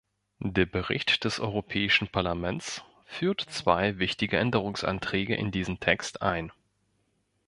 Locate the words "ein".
6.23-6.51